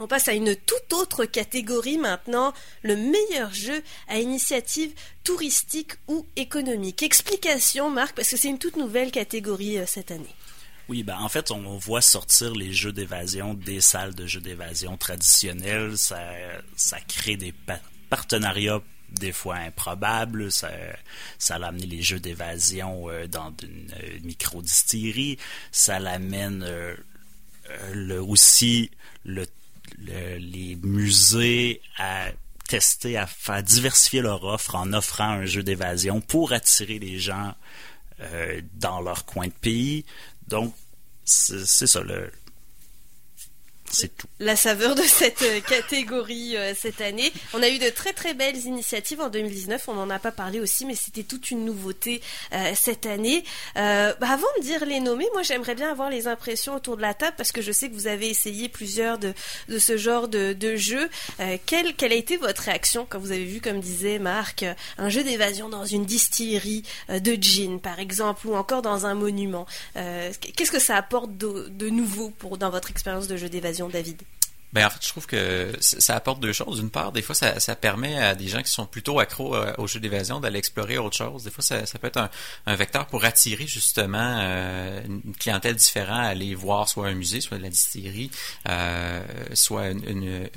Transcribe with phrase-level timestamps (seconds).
[0.00, 4.92] On passe à une toute autre catégorie maintenant, le meilleur jeu à initiative
[5.24, 7.02] touristique ou économique.
[7.02, 10.34] Explication, Marc, parce que c'est une toute nouvelle catégorie euh, cette année.
[10.88, 14.96] Oui, ben en fait, on voit sortir les jeux d'évasion des salles de jeux d'évasion
[14.96, 15.98] traditionnelles.
[15.98, 16.18] Ça,
[16.76, 17.52] ça crée des
[18.08, 18.80] partenariats
[19.10, 20.50] des fois improbables.
[20.50, 20.70] Ça,
[21.38, 25.38] ça amené les jeux d'évasion euh, dans une, euh, micro-distillerie.
[25.72, 26.64] Ça l'amène
[27.92, 28.90] le, aussi
[29.24, 29.46] le
[30.06, 32.28] les musées à
[32.68, 37.54] tester, à faire diversifier leur offre en offrant un jeu d'évasion pour attirer les gens
[38.20, 40.04] euh, dans leur coin de pays.
[40.46, 40.74] Donc,
[41.24, 42.30] c'est ça, le,
[44.40, 47.32] La saveur de cette euh, catégorie euh, cette année.
[47.54, 49.88] On a eu de très très belles initiatives en 2019.
[49.88, 52.20] On n'en a pas parlé aussi, mais c'était toute une nouveauté
[52.52, 53.44] euh, cette année.
[53.74, 57.14] Bah, avant de dire les nommer, moi j'aimerais bien avoir les impressions autour de la
[57.14, 59.32] table parce que je sais que vous avez essayé plusieurs de,
[59.68, 61.08] de ce genre de, de jeux.
[61.66, 64.64] quelle, quelle a été votre réaction quand vous avez vu, comme disait Marc,
[64.98, 69.66] un jeu d'évasion dans une distillerie de gin, par exemple, ou encore dans un monument?
[69.94, 73.77] Qu'est-ce que ça apporte de, de nouveau pour, dans votre expérience de jeu d'évasion?
[73.86, 74.22] David?
[74.72, 76.78] Ben en fait, je trouve que ça apporte deux choses.
[76.80, 79.86] D'une part, des fois, ça, permet à des gens qui sont plutôt accros euh, au
[79.86, 81.44] jeu d'évasion d'aller explorer autre chose.
[81.44, 82.28] Des fois, ça, peut être
[82.66, 87.40] un, vecteur pour attirer justement euh, une clientèle différente à aller voir soit un musée,
[87.40, 88.30] soit de la distillerie,
[88.68, 89.22] euh,
[89.54, 90.50] soit une,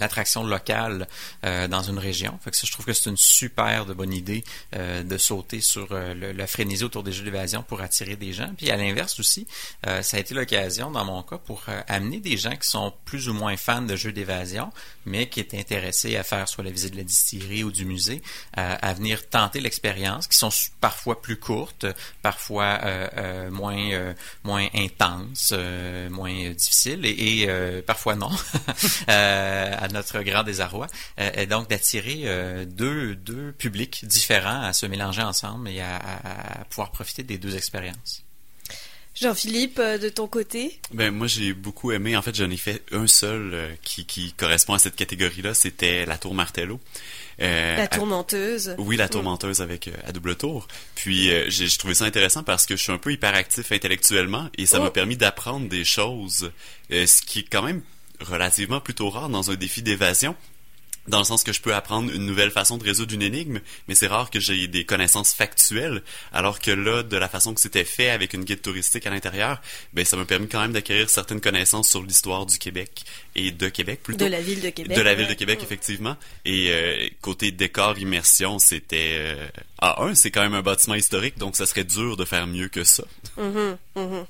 [0.00, 1.08] attraction locale
[1.44, 2.38] euh, dans une région.
[2.42, 5.60] Fait que ça, je trouve que c'est une super de bonne idée euh, de sauter
[5.60, 8.50] sur euh, le, la frénésie autour des jeux d'évasion pour attirer des gens.
[8.56, 9.46] Puis à l'inverse aussi,
[9.84, 13.34] ça a été l'occasion dans mon cas pour amener des gens qui sont plus ou
[13.34, 14.70] moins fans de jeux d'évasion,
[15.06, 18.22] mais qui étaient intéressés à faire soit la visite de la distillerie ou du musée,
[18.54, 21.86] à venir tenter l'expérience, qui sont parfois plus courtes,
[22.22, 22.80] parfois
[23.50, 25.52] moins moins intenses,
[26.10, 28.30] moins difficiles et, et parfois non.
[29.08, 30.86] Euh, à notre grand désarroi,
[31.18, 36.64] euh, et donc d'attirer euh, deux, deux publics différents à se mélanger ensemble et à,
[36.70, 38.22] pouvoir profiter des deux expériences.
[39.14, 40.80] Jean-Philippe, de ton côté?
[40.94, 42.16] Ben moi j'ai beaucoup aimé.
[42.16, 45.52] En fait, j'en ai fait un seul qui, qui correspond à cette catégorie-là.
[45.52, 46.80] C'était la Tour Martello.
[47.38, 48.74] la tourmenteuse.
[48.78, 50.66] Oui, la tourmenteuse avec à double tour.
[50.94, 54.78] Puis j'ai trouvé ça intéressant parce que je suis un peu hyperactif intellectuellement et ça
[54.78, 54.90] m'a oh!
[54.90, 56.50] permis d'apprendre des choses,
[56.90, 57.82] ce qui est quand même
[58.22, 60.36] relativement plutôt rare dans un défi d'évasion
[61.08, 63.94] dans le sens que je peux apprendre une nouvelle façon de résoudre une énigme, mais
[63.94, 66.02] c'est rare que j'ai des connaissances factuelles,
[66.32, 69.60] alors que là, de la façon que c'était fait avec une guide touristique à l'intérieur,
[69.92, 73.68] ben ça m'a permis quand même d'acquérir certaines connaissances sur l'histoire du Québec et de
[73.68, 74.24] Québec plutôt.
[74.24, 74.96] De la ville de Québec.
[74.96, 76.16] De la ville de Québec, effectivement.
[76.44, 79.16] Et euh, côté décor, immersion, c'était...
[79.18, 82.46] Euh, à un, c'est quand même un bâtiment historique, donc ça serait dur de faire
[82.46, 83.02] mieux que ça.
[83.38, 84.24] Mm-hmm, mm-hmm.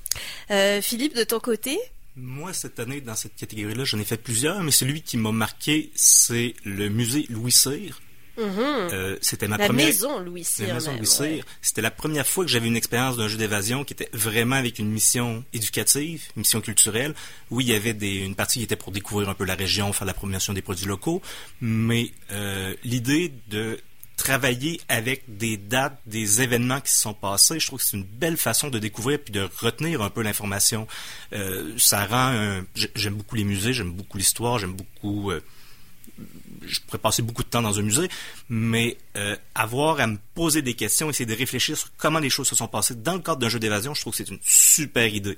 [0.51, 1.77] Euh, Philippe, de ton côté?
[2.15, 5.91] Moi, cette année, dans cette catégorie-là, j'en ai fait plusieurs, mais celui qui m'a marqué,
[5.95, 7.99] c'est le musée Louis Cyr.
[8.37, 8.93] Mm-hmm.
[8.93, 10.67] Euh, c'était ma la première maison Louis Cyr.
[10.67, 11.45] La maison Louis Cyr.
[11.61, 14.79] C'était la première fois que j'avais une expérience d'un jeu d'évasion qui était vraiment avec
[14.79, 17.13] une mission éducative, une mission culturelle.
[17.51, 19.93] Oui, il y avait des, une partie qui était pour découvrir un peu la région,
[19.93, 21.21] faire la promotion des produits locaux,
[21.61, 23.79] mais euh, l'idée de
[24.15, 27.59] travailler avec des dates, des événements qui se sont passés.
[27.59, 30.87] Je trouve que c'est une belle façon de découvrir puis de retenir un peu l'information.
[31.33, 32.61] Euh, ça rend.
[32.95, 35.31] J'aime beaucoup les musées, j'aime beaucoup l'histoire, j'aime beaucoup.
[35.31, 35.41] Euh,
[36.65, 38.07] je pourrais passer beaucoup de temps dans un musée,
[38.47, 42.47] mais euh, avoir à me poser des questions, essayer de réfléchir sur comment les choses
[42.47, 45.07] se sont passées dans le cadre d'un jeu d'évasion, je trouve que c'est une super
[45.07, 45.37] idée.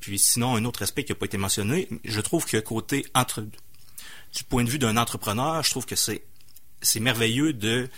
[0.00, 3.42] puis sinon, un autre aspect qui n'a pas été mentionné, je trouve que côté entre
[3.42, 6.22] du point de vue d'un entrepreneur, je trouve que c'est
[6.82, 7.88] c'est merveilleux de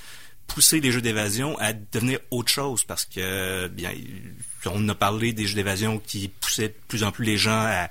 [0.47, 3.93] pousser les jeux d'évasion à devenir autre chose parce que bien
[4.67, 7.89] on a parlé des jeux d'évasion qui poussaient de plus en plus les gens à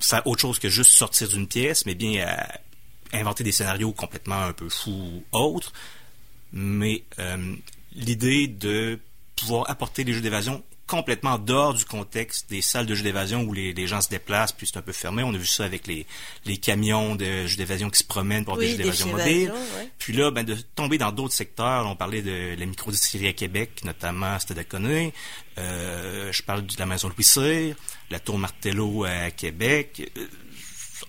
[0.00, 2.60] faire autre chose que juste sortir d'une pièce, mais bien à
[3.12, 5.72] inventer des scénarios complètement un peu fous ou autres.
[6.52, 7.54] Mais euh,
[7.94, 8.98] l'idée de
[9.36, 13.52] pouvoir apporter les jeux d'évasion complètement dehors du contexte des salles de jeux d'évasion où
[13.52, 15.22] les, gens se déplacent, puis c'est un peu fermé.
[15.22, 16.04] On a vu ça avec les,
[16.46, 19.52] les camions de jeux d'évasion qui se promènent pour des jeux d'évasion mobiles.
[19.98, 23.82] Puis là, ben, de tomber dans d'autres secteurs, on parlait de la microdistillerie à Québec,
[23.84, 25.10] notamment c'était de
[25.58, 27.76] Euh, je parle de la maison Louis Cyr,
[28.10, 30.10] la tour Martello à Québec.
[30.18, 30.26] Euh,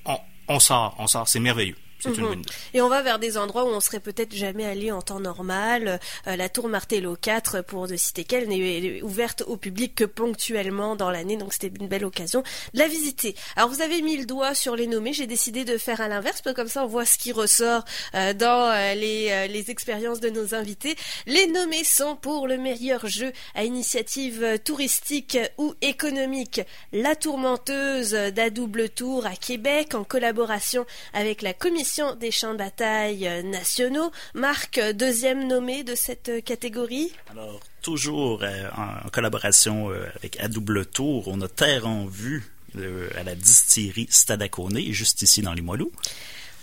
[0.06, 1.75] on, on sort, on sort, c'est merveilleux.
[2.01, 2.21] C'est une Mhm.
[2.30, 2.50] bonne idée.
[2.74, 6.00] Et on va vers des endroits où on serait peut-être jamais allé en temps normal.
[6.27, 10.95] Euh, la tour Martello 4, pour ne citer qu'elle, n'est ouverte au public que ponctuellement
[10.95, 12.42] dans l'année, donc c'était une belle occasion
[12.74, 13.36] de la visiter.
[13.56, 16.42] Alors vous avez mis le doigt sur les nommés, j'ai décidé de faire à l'inverse,
[16.42, 17.83] parce que comme ça on voit ce qui ressort
[18.15, 20.95] euh, dans euh, les, euh, les expériences de nos invités.
[21.27, 26.62] Les nommés sont pour le meilleur jeu à initiative touristique ou économique.
[26.94, 32.58] La tourmenteuse d'A Double Tour à Québec en collaboration avec la commission des champs de
[32.58, 34.12] bataille euh, nationaux.
[34.34, 37.12] Marc, deuxième nommé de cette euh, catégorie.
[37.30, 42.44] Alors, toujours euh, en, collaboration avec À Double Tour, on a Terre en vue
[43.18, 45.92] à la distillerie Stadaconé, juste ici dans les Moilous.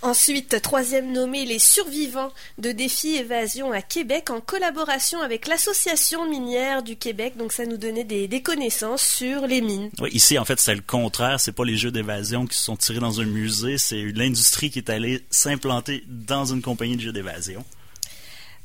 [0.03, 6.83] Ensuite, troisième nommé, les survivants de défi évasion à Québec en collaboration avec l'association minière
[6.83, 7.37] du Québec.
[7.37, 9.91] Donc ça nous donnait des, connaissances sur les mines.
[10.01, 11.41] Oui, ici, en fait, c'est le contraire.
[11.41, 13.79] C'est pas les jeux d'évasion qui se sont tirés dans un musée.
[13.79, 17.65] C'est l'industrie qui est allée s'implanter dans une compagnie de jeux d'évasion.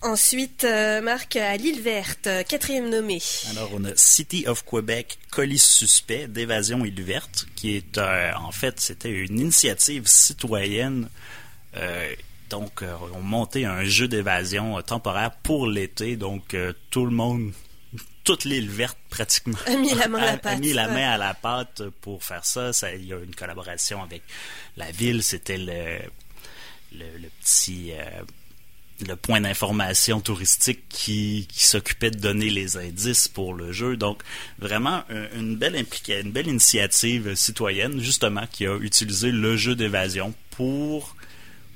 [0.04, 3.22] Ensuite, euh, Marc, à l'île verte, quatrième nommé.
[3.52, 8.52] Alors, on a City of Quebec, colis suspect d'évasion île verte, qui est, euh, en
[8.52, 11.10] fait, c'était une initiative citoyenne.
[11.78, 12.14] euh,
[12.50, 12.84] donc,
[13.16, 16.18] on montait un jeu d'évasion temporaire pour l'été.
[16.18, 16.56] Donc,
[16.92, 17.52] tout le monde,
[18.24, 20.60] toute l'île verte pratiquement, A mis la main à la a pâte.
[20.60, 20.94] mis la Ouais.
[20.94, 22.72] main à la pâte pour faire ça.
[22.72, 22.94] ça.
[22.94, 24.22] Il y a une collaboration avec
[24.78, 25.24] la ville.
[25.24, 25.98] C'était le,
[26.92, 27.92] le, le petit...
[29.04, 33.98] euh, le point d'information touristique qui, s'occupait de donner les indices pour le jeu.
[33.98, 34.22] Donc,
[34.60, 40.34] vraiment, un- une belle une belle initiative citoyenne, justement, qui a utilisé le jeu d'évasion
[40.52, 41.16] pour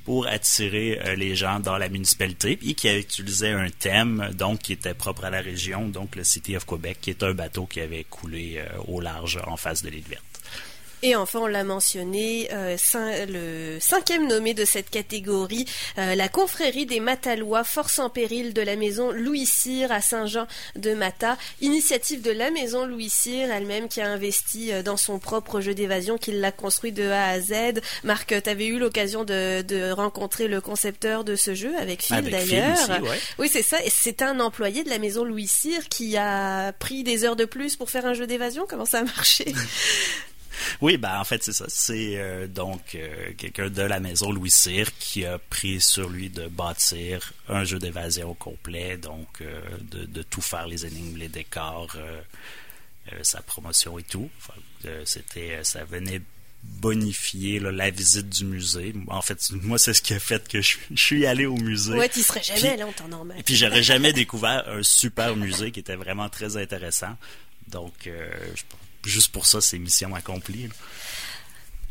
[0.05, 4.59] pour attirer euh, les gens dans la municipalité et qui a utilisé un thème donc
[4.59, 7.65] qui était propre à la région, donc le City of Quebec, qui est un bateau
[7.65, 10.23] qui avait coulé euh, au large en face de l'île verte.
[11.03, 15.65] Et enfin, on l'a mentionné, euh, cin- le cinquième nommé de cette catégorie,
[15.99, 21.37] euh, la confrérie des Matalois, force en péril de la maison Louis Cyr à Saint-Jean-de-Mata.
[21.61, 25.75] Initiative de la maison Louis Cyr elle-même qui a investi euh, dans son propre jeu
[25.75, 27.79] d'évasion, qui l'a construit de A à Z.
[28.03, 32.17] Marc, tu avais eu l'occasion de, de rencontrer le concepteur de ce jeu avec Phil
[32.31, 32.89] d'ailleurs.
[33.03, 33.19] ouais.
[33.37, 33.77] Oui, c'est ça.
[33.85, 37.45] Et c'est un employé de la maison Louis Cyr qui a pris des heures de
[37.45, 38.65] plus pour faire un jeu d'évasion.
[38.67, 39.53] Comment ça a marché?
[40.81, 41.65] Oui, ben en fait c'est ça.
[41.67, 46.29] C'est euh, donc euh, quelqu'un de la maison Louis Cyr qui a pris sur lui
[46.29, 49.61] de bâtir un jeu d'évasion complet, donc euh,
[49.91, 51.95] de, de tout faire les énigmes, les décors,
[53.21, 54.29] sa promotion et tout.
[54.39, 54.53] Enfin,
[55.05, 56.21] c'était, ça venait
[56.63, 58.93] bonifier là, la visite du musée.
[59.07, 61.93] En fait, moi c'est ce qui a fait que je, je suis allé au musée.
[61.93, 63.37] Ouais, tu serais jamais allé en temps normal.
[63.39, 67.15] Et puis j'aurais jamais découvert un super musée qui était vraiment très intéressant.
[67.69, 68.63] Donc euh, je-
[69.05, 70.63] juste pour ça, c'est mission accomplie.
[70.67, 70.73] là.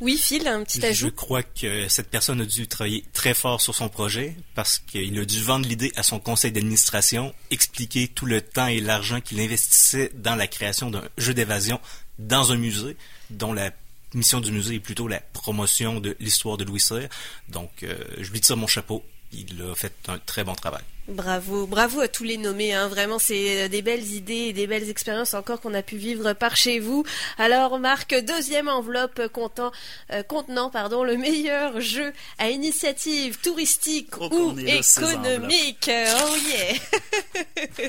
[0.02, 1.10] Oui, Phil, un petit Je ajout.
[1.10, 5.24] crois que cette personne a dû travailler très fort sur son projet parce qu'il a
[5.24, 10.10] dû vendre l'idée à son conseil d'administration, expliquer tout le temps et l'argent qu'il investissait
[10.14, 11.80] dans la création d'un jeu d'évasion
[12.18, 12.94] dans un musée
[13.30, 13.70] dont la
[14.12, 17.08] mission du musée est plutôt la promotion de l'histoire de Louis Cyr.
[17.48, 19.02] Donc, euh, je lui tire mon chapeau.
[19.36, 20.82] Il a fait un très bon travail.
[21.08, 22.74] Bravo, bravo à tous les nommés.
[22.74, 22.88] Hein.
[22.88, 26.32] Vraiment, c'est euh, des belles idées et des belles expériences encore qu'on a pu vivre
[26.32, 27.04] par chez vous.
[27.38, 34.58] Alors, Marc, deuxième enveloppe euh, contenant pardon, le meilleur jeu à initiative touristique Oh, ou
[34.58, 35.88] économique.
[35.90, 37.88] Oh yeah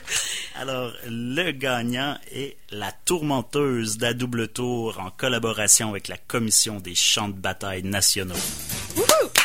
[0.55, 6.95] Alors, le gagnant est la tourmenteuse d'A Double Tour en collaboration avec la Commission des
[6.95, 8.35] champs de bataille nationaux.
[8.95, 9.36] Wouhou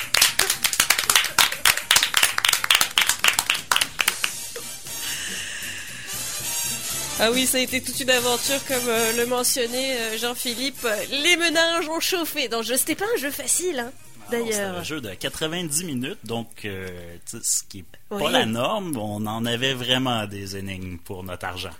[7.25, 10.85] Ah oui, ça a été toute une aventure, comme euh, le mentionnait euh, Jean-Philippe.
[11.09, 12.77] Les ménages ont chauffé le jeu.
[12.77, 13.93] C'était pas un jeu facile, hein,
[14.33, 14.77] Alors, C'est d'ailleurs.
[14.79, 16.89] un jeu de 90 minutes, donc euh,
[17.31, 17.85] tu sais, ce qui est
[18.19, 18.33] pas Oui.
[18.33, 21.71] la norme, on en avait vraiment des énigmes pour notre argent.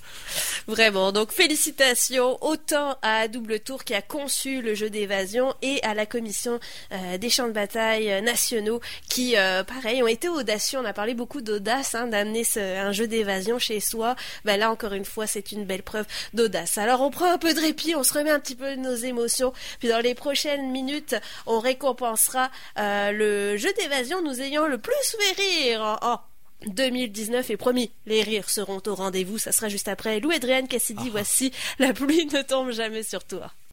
[0.67, 1.13] Vraiment.
[1.13, 6.07] Donc, félicitations autant à Double Tour qui a conçu le jeu d'évasion et à la
[6.07, 6.61] commission
[6.93, 10.79] euh, des champs de bataille euh, nationaux qui, euh, pareil, ont été audacieux.
[10.79, 14.15] On a parlé beaucoup d'audace, hein, d'amener ce- un jeu d'évasion chez soi.
[14.45, 16.79] Ben là, encore une fois, c'est une belle preuve d'audace.
[16.79, 18.95] Alors, on prend un peu de répit, on se remet un petit peu de nos
[18.95, 19.53] émotions.
[19.81, 24.93] Puis, dans les prochaines minutes, on récompensera euh, le jeu d'évasion nous ayant le plus
[25.19, 26.21] fait rire en, en
[26.67, 29.39] 2019 et promis, les rires seront au rendez-vous.
[29.39, 31.11] Ça sera juste après Lou Adrienne Cassidy.
[31.11, 33.53] Voici La pluie ne tombe jamais sur toi.